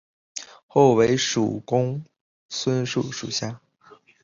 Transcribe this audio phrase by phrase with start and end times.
[0.65, 2.03] 后为蜀公
[2.49, 3.61] 孙述属下。